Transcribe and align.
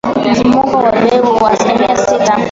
Mfumuko 0.31 0.75
wa 0.83 0.91
bei 0.97 1.17
uko 1.27 1.43
asilimia 1.53 1.97
sita 2.03 2.33